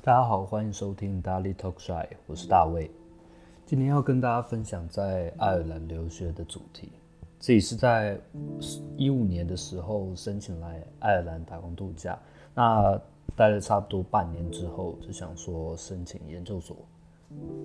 [0.00, 2.88] 大家好，欢迎收听 Daily Talk Shy，我是大卫。
[3.66, 6.92] 今天要跟大家分享在爱尔兰留学的主题。
[7.40, 8.18] 自己是在
[8.96, 12.16] 一五年的时候申请来爱尔兰打工度假，
[12.54, 13.00] 那
[13.34, 16.76] 待了差不多半年之后，就想说申请研究所。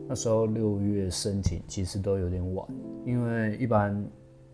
[0.08, 2.68] 那时候六月申请其实都有点晚，
[3.06, 4.04] 因为一般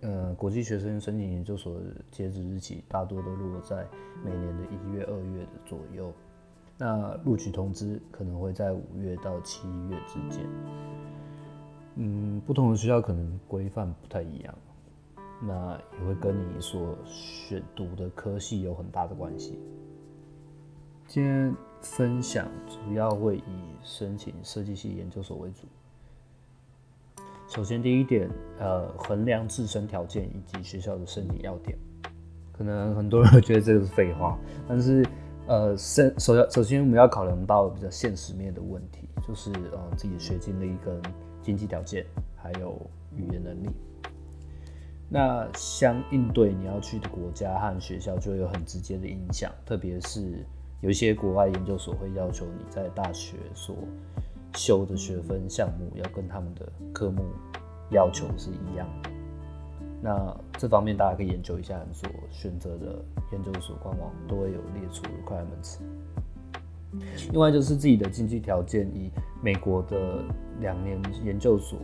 [0.01, 3.87] 呃国际学生申请研究所的截止日期大多都落在
[4.23, 6.11] 每年的一月、二月的左右。
[6.81, 10.47] 那录取通知可能会在五月到七月之间。
[11.95, 14.55] 嗯，不同的学校可能规范不太一样，
[15.41, 19.59] 那也会跟你所选读的科系有很大的关系。
[21.05, 23.41] 今天分享主要会以
[23.83, 25.67] 申请设计系研究所为主。
[27.49, 31.77] 首先，第一点，呃，衡量自身条件以及学校的申请要点。
[32.53, 35.03] 可能很多人会觉得这个是废话，但是，
[35.49, 41.01] 呃，先首要首先我们要考量到比较现实面的问题，就是呃自己的学经历跟
[41.41, 42.79] 经济条件，还有
[43.15, 43.69] 语言能力。
[45.09, 50.45] 那相应对你要去的国家和学校就有很直接的影响，特别是。
[50.81, 53.75] 有一些国外研究所会要求你在大学所
[54.55, 57.25] 修的学分项目要跟他们的科目
[57.89, 59.09] 要求是一样的。
[60.01, 65.77] 那这方面大家可以研究一下，你所选择的研究所官网都会有列出 requirements。
[67.31, 69.11] 另外就是自己的经济条件，以
[69.43, 70.23] 美国的
[70.59, 71.77] 两年研究所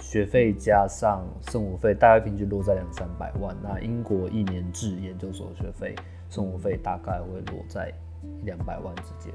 [0.00, 3.54] 学费加上生活费，大概平均落在两三百万。
[3.62, 5.94] 那英国一年制研究所学费、
[6.30, 9.34] 生活费大概会落在一两百万之间，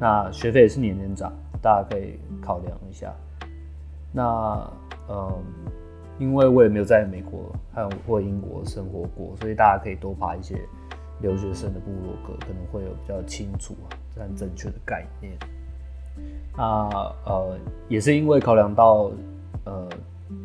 [0.00, 3.14] 那学费也是年年涨，大家可以考量一下。
[4.12, 4.68] 那
[5.08, 5.44] 嗯，
[6.18, 10.60] 因为我也没有在美国还有或英国生活过，所以大家可以多爬一些
[11.20, 13.74] 留学生的部落格，可能会有比较清楚、
[14.16, 15.32] 但正确的概念。
[16.56, 16.88] 那
[17.24, 19.10] 呃，也是因为考量到
[19.64, 19.88] 呃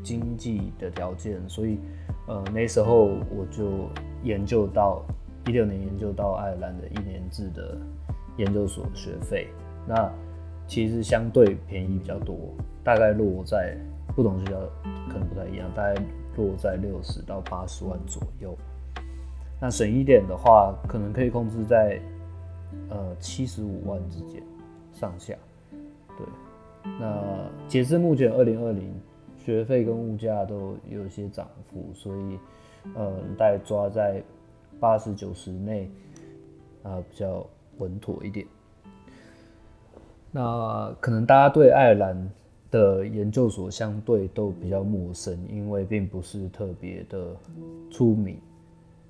[0.04, 1.80] 经济的条件，所以
[2.28, 3.90] 呃那时候我就
[4.24, 5.04] 研究到。
[5.48, 7.76] 一六年研究到爱尔兰的一年制的
[8.38, 9.48] 研究所学费，
[9.88, 10.08] 那
[10.68, 12.38] 其实相对便宜比较多，
[12.84, 13.76] 大概落在
[14.16, 14.60] 不同学校
[15.10, 16.02] 可能不太一样，大概
[16.38, 18.56] 落在六十到八十万左右。
[19.60, 22.00] 那省一点的话，可能可以控制在
[22.90, 24.42] 呃七十五万之间
[24.92, 25.34] 上下。
[26.18, 26.26] 对，
[27.00, 28.94] 那截至目前二零二零，
[29.38, 32.40] 学费跟物价都有些涨幅，所以
[32.96, 34.24] 呃大概抓在。
[34.80, 35.92] 八十九十内，
[36.82, 37.46] 啊，比较
[37.78, 38.44] 稳妥一点。
[40.32, 42.32] 那可能大家对爱尔兰
[42.72, 47.36] 的研究所相对都比较陌生，因为并不是特别的
[47.92, 48.40] 出名。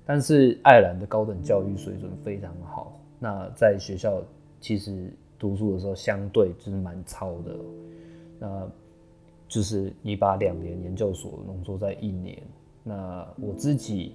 [0.04, 3.00] 但是爱尔兰的高等教育水准非常好。
[3.18, 4.20] 那在学校
[4.60, 7.56] 其实读书的时候，相对就是蛮糙的。
[8.38, 8.68] 那
[9.48, 12.42] 就是你把两年研究所浓缩在一年。
[12.82, 14.14] 那我自己。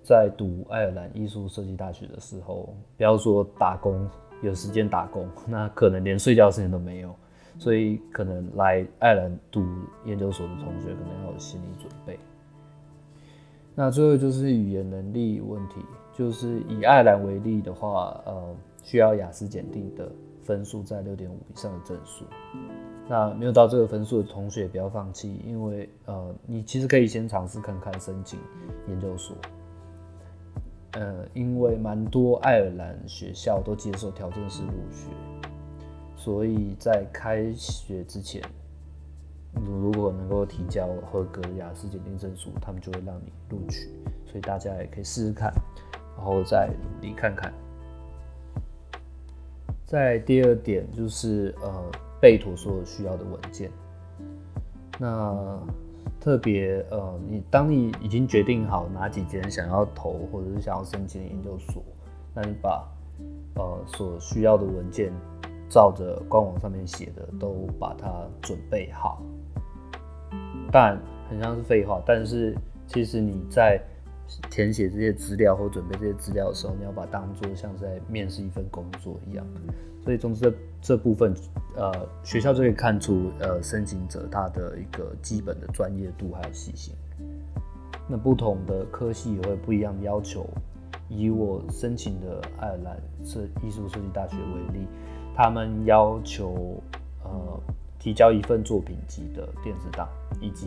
[0.00, 4.08] 在读爱尔兰艺术设计大学的时候，不要说打工，
[4.42, 7.14] 有时间打工，那可能连睡觉时间都没有，
[7.58, 9.66] 所以可能来爱尔兰读
[10.04, 12.18] 研究所的同学可能要有心理准备。
[13.74, 15.76] 那最后就是语言能力问题，
[16.12, 20.10] 就是以爱尔兰为例的话，呃，需要雅思检定的
[20.42, 22.24] 分数在六点五以上的证书。
[23.08, 28.38] 那没有到这个分数的同学不要放弃，因为呃，你其实可以先尝试看看申请
[28.88, 29.36] 研究所。
[30.92, 35.08] 呃，因为蛮多爱尔兰学校都接受条件式入学，
[36.18, 38.42] 所以在开学之前，
[39.54, 43.88] 如果能够提交合格雅思检定证书，他们就会让你录取。
[44.26, 45.50] 所以大家也可以试试看，
[46.16, 47.54] 然后再努力看看。
[49.86, 51.90] 再第二点就是呃，
[52.20, 53.70] 备妥所有需要的文件。
[54.98, 55.58] 那
[56.20, 61.80] 特别呃，你当你已经决定好哪几间想要投或者是想要申请研究所，
[62.34, 62.86] 那你把
[63.54, 65.12] 呃所需要的文件
[65.68, 69.22] 照着官网上面写的都把它准备好。
[70.70, 70.98] 当然
[71.28, 72.56] 很像是废话，但是
[72.86, 73.80] 其实你在
[74.50, 79.46] 填写这些资料或准备这些资料的时候，你要把它当做像是在面试一份工作一样。
[80.04, 81.34] 所以，总之这这部分，
[81.76, 81.92] 呃，
[82.22, 86.94] 学校就可以看出，呃，申请者他的一个基本的专业度还有细心。
[88.06, 90.48] 那不同的科系也会不一样的要求。
[91.10, 94.86] 以我申请的爱尔兰设艺术设计大学为例，
[95.38, 96.82] 他们要求，
[97.22, 97.60] 呃，
[97.96, 100.08] 提交一份作品集的电子档，
[100.40, 100.66] 以及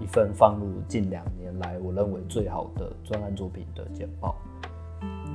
[0.00, 4.34] 一份放入近两年来我认为最好的专案作品的简报。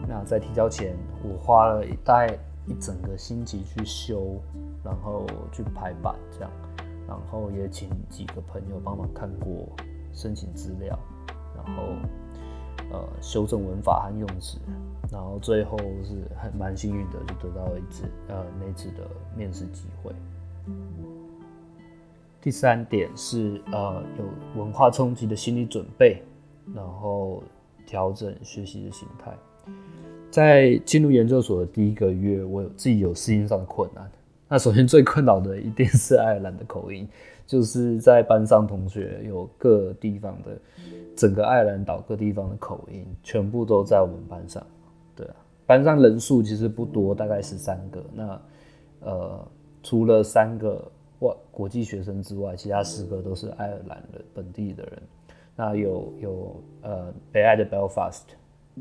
[0.07, 2.35] 那在提交前，我花了大概。
[2.65, 4.39] 一整个星期去修，
[4.85, 6.49] 然后去排版这样，
[7.05, 9.67] 然后也请几个朋友帮忙看过
[10.13, 10.97] 申请资料，
[11.57, 11.83] 然后
[12.89, 14.59] 呃修正文法和用词，
[15.11, 19.07] 然后最后是很蛮幸运的，就得到一次呃那次的
[19.37, 20.11] 面试机会。
[22.41, 26.21] 第三点是呃有文化冲击的心理准备，
[26.73, 27.41] 然后
[27.85, 29.31] 调整学习的心态。
[30.31, 34.09] 在进入研究所的第一个月，我有自己有适应上的困难。
[34.49, 37.07] 那首先最困扰的一定是爱尔兰的口音，
[37.45, 40.57] 就是在班上同学有各地方的，
[41.15, 44.65] 整个爱尔兰岛各地方的口音，全部都在我们班上。
[45.15, 48.03] 对啊，班上人数其实不多，大概十三个。
[48.13, 48.41] 那
[49.01, 49.47] 呃，
[49.81, 50.91] 除了三个。
[51.19, 55.01] 外国际学生之外，其他四个都是爱尔兰的本地的人。
[55.55, 58.23] 那有有呃北爱的 Belfast，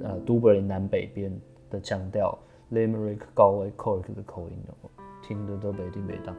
[0.03, 1.31] 呃都柏林南北边
[1.71, 2.37] 的腔调
[2.73, 4.57] ，Limerick 高威 Cork 的口音，
[5.23, 6.35] 听得都北京北当。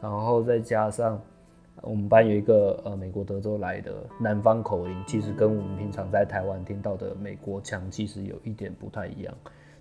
[0.00, 1.22] 然后再加上
[1.82, 9.34] 我们班有一个呃美国德州来的南方口音，其实跟我们平常在台湾听到的美国腔其实有一点不太一样。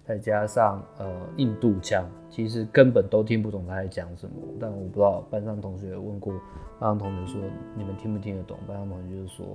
[0.06, 4.36] 再加上呃印度腔，其实根本都听不懂他在讲什么。
[4.60, 6.34] 但我不知道班上同学问过，
[6.78, 7.42] 班上同学说，
[7.78, 8.58] 你们听不听得懂？
[8.68, 9.46] 班上同学就说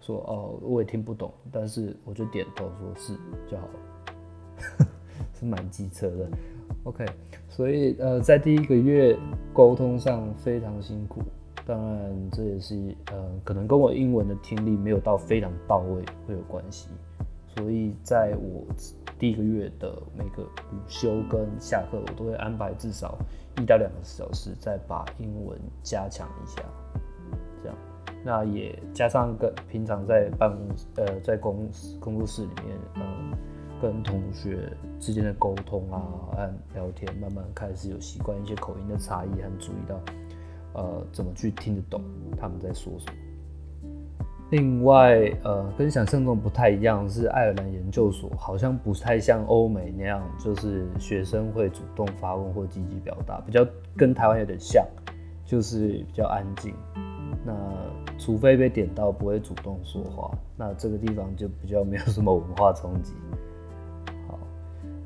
[0.00, 3.12] 说哦，我也听不懂，但是我就点头说是
[3.48, 4.86] 就好了，
[5.38, 6.28] 是蛮机车的。
[6.82, 7.06] OK，
[7.48, 9.16] 所以呃在第一个月
[9.52, 11.22] 沟通上非常辛苦，
[11.66, 16.88] 当然这也是呃可能跟我英文的听力没有到非常到位会有关系，
[17.56, 18.64] 所以在我。
[19.16, 23.16] 第一个月的每个午休跟下课，我都会安排至少
[23.58, 26.62] 一到两个小时，再把英文加强一下。
[27.62, 27.76] 这样，
[28.24, 31.70] 那也加上跟平常在办公呃在公
[32.00, 33.32] 工作室里面，嗯、
[33.80, 36.02] 跟同学之间的沟通啊
[36.32, 39.94] 和聊天，慢慢开始有习惯一些口音的差异，和注意到
[40.74, 42.02] 呃怎么去听得懂
[42.36, 43.12] 他们在说什么。
[44.50, 53.66] 另外，呃，跟想象中不太一样，是爱尔兰研究所好像不太像欧美那样，就是学生会主动发问或积极表达，比较
[53.96, 54.86] 跟台湾有点像，
[55.44, 56.74] 就是比较安静。
[57.44, 57.52] 那
[58.16, 60.30] 除非被点到，不会主动说话。
[60.56, 63.12] 那这个地方就比较没有什么文化冲击。
[64.28, 64.38] 好，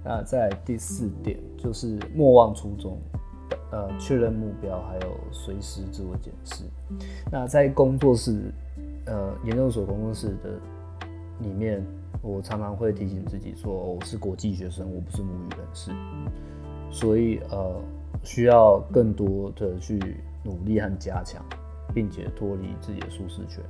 [0.05, 2.99] 那在第四点就是莫忘初衷，
[3.71, 6.65] 呃，确认目标，还有随时自我检视。
[7.31, 8.53] 那在工作室。
[9.11, 10.51] 呃，研究所工作室的
[11.41, 11.83] 里面，
[12.21, 15.93] 我常常会提醒自己说，我是国际学生，我不是母语人士，
[16.91, 17.81] 所以呃，
[18.23, 19.99] 需要更多的去
[20.45, 21.43] 努力和加强，
[21.95, 23.65] 并且脱离自己的舒适圈，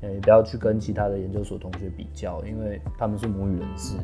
[0.00, 3.98] 也不要去跟其他的研究所同学比较，因为他们是母语人士，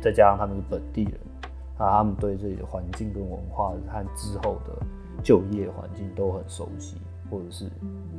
[0.00, 1.12] 再加上他们是本地人，
[1.80, 4.86] 啊，他们对这里的环境跟文化和之后的
[5.24, 6.96] 就业环境都很熟悉。
[7.30, 7.70] 或者是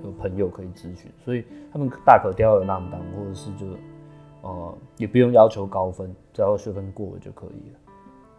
[0.06, 3.66] 有朋友可以咨询，所以他们大可吊儿郎当，或者是就
[4.42, 7.80] 呃也不用要求高分，只要学分过了就可以了，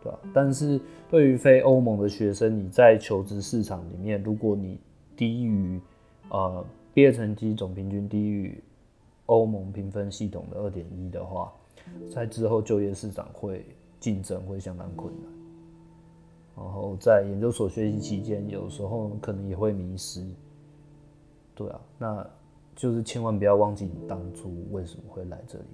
[0.02, 0.18] 对吧？
[0.32, 0.80] 但是
[1.10, 4.80] 对于非欧盟的学生，你在求职市场里面，如果你
[5.14, 5.78] 低于
[6.30, 6.64] 呃
[6.94, 8.58] 毕业成绩总平均低于
[9.26, 11.52] 欧盟评分系统的二点一的话，
[12.10, 13.62] 在之后就业市场会
[14.02, 15.32] 竞争会相当困难。
[16.56, 20.22] 然后在研究所学习期间，有时候可能也会迷失。
[21.54, 22.26] 对啊，那
[22.74, 25.64] 就是千万不要忘记你当初为什么会来这里，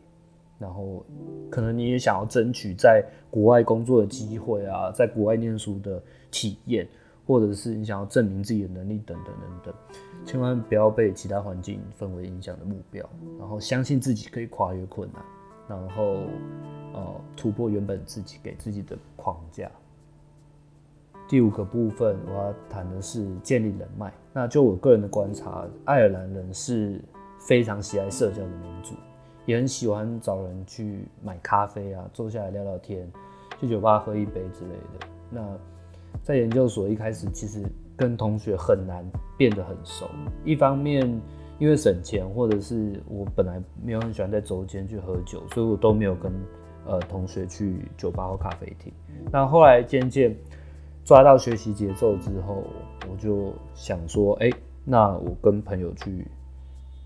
[0.59, 1.05] 然后
[1.51, 6.87] 可能你也想要争取在国外工作的机会啊，在国外念书的体验，
[7.27, 9.75] 或者是你想要证明自己的能力等等等等，
[10.27, 15.23] 千万不要被其他环境氛围影响的目标，然后相信自己可以跨越困难，
[15.69, 16.23] 然后
[16.99, 19.71] 呃突破原本自己给自己的框架。
[21.29, 24.13] 第五个部分，我要谈的是建立人脉。
[24.33, 27.01] 那就我个人的观察，爱尔兰人是
[27.39, 28.95] 非常喜爱社交的民族，
[29.45, 33.07] 也很喜欢找人去买咖啡啊，坐下来聊聊天，
[33.61, 35.07] 去酒吧喝一杯之类的。
[35.31, 35.59] 那
[36.23, 37.63] 在研究所一开始，其实
[37.95, 39.05] 跟同学很难
[39.37, 40.09] 变得很熟。
[40.45, 41.07] 一方面
[41.59, 46.33] 因为省钱，或者是我本来没有很喜欢在周间去喝酒，所以我都没有跟
[46.87, 48.93] 呃同学去酒吧或咖啡厅。
[49.31, 50.37] 那后来渐渐。
[51.05, 52.65] 抓到学习节奏之后，
[53.11, 54.51] 我就想说，哎、
[54.85, 56.27] 那我跟朋友去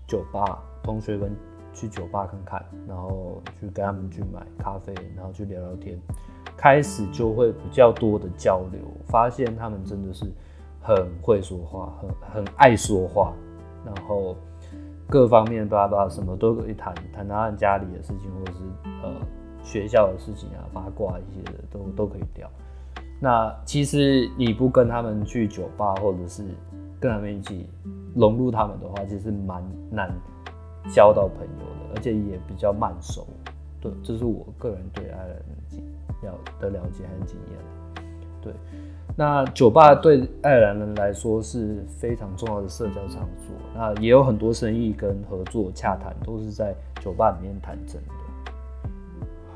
[0.05, 1.33] 酒吧，同学们
[1.73, 5.97] 去酒吧看看，然后去跟他们去买咖啡，然后去聊聊天，
[6.57, 10.29] 开始就会比较多的交流，发现他们真的是
[10.81, 13.31] 很会说话，很很爱说话，
[13.85, 14.35] 然后
[15.07, 18.59] 各方面巴拉巴拉什么都可以谈，谈谈家里的事情，或者是
[19.01, 19.13] 呃
[19.63, 22.49] 学校的事情啊，八卦一些的都都可以聊。
[23.19, 26.43] 那其实你不跟他们去酒吧，或者是
[26.99, 27.67] 跟他们一起
[28.13, 30.13] 融入他们的话，其实蛮难
[30.93, 33.25] 交到朋友的，而且也比较慢熟。
[33.79, 35.37] 对，这是我个人对爱尔兰
[36.23, 38.05] 要的了解和经验。
[38.41, 38.53] 对，
[39.15, 48.22] 那酒吧对爱尔兰人来说是非常重要的社交场所，那也有很多生意跟合作洽谈都是在酒吧里面谈成的。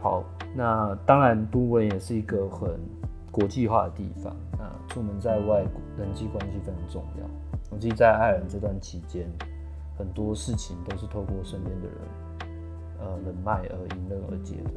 [0.08, 0.24] 好，
[0.56, 2.80] 那当然都文也是一个很
[3.30, 5.66] 国际化的地方，那出门在外，
[5.98, 7.28] 人际关系非常重要。
[7.70, 9.30] 我记得在爱尔兰这段期间，
[9.98, 11.98] 很多事情都是透过身边的人，
[13.02, 14.72] 呃，人脉而迎刃而解的。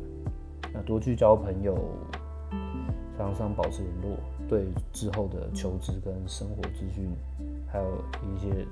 [0.74, 1.78] 那多去交朋友，
[3.16, 4.18] 常常保持联络，
[4.48, 7.08] 对之后的求职跟生活资讯，
[7.68, 8.02] 还有
[8.34, 8.66] 一些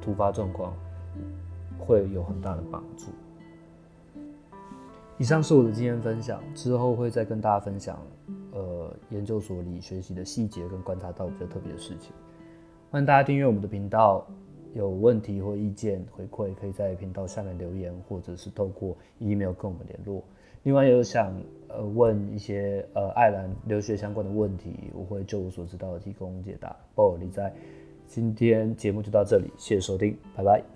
[0.00, 0.72] 突发状况，
[1.80, 3.06] 会有很大的帮助。
[5.18, 7.98] 以上是我的经验分享，之后会再跟大家分享。
[8.52, 12.12] 呃，研究所里学习的细节跟观察到比较特别的事情，
[12.90, 14.26] 欢迎大家订阅我们的频道。
[14.74, 20.22] 有问题或意见回馈，可以在频道下面留言，或者是透过 email 跟我们联络。
[20.64, 21.34] 另外，有想
[21.68, 26.76] 呃问一些呃爱尔兰留学相关的问题，我会就我所知道的提供解答。
[26.94, 27.50] 不，你在
[28.06, 30.75] 今天节目就到这里，谢谢收听，拜拜。